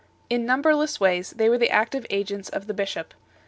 In 0.31 0.47
numberless 0.47 0.99
ways 0.99 1.29
they 1.29 1.47
were 1.47 1.59
the 1.59 1.69
active 1.69 2.07
agents 2.09 2.49
of 2.49 2.65
the 2.65 2.73
bishop. 2.73 3.13